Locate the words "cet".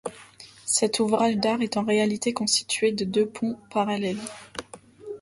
0.65-0.99